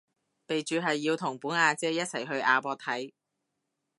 [0.47, 3.11] 備註係要同本阿姐一齊去亞博睇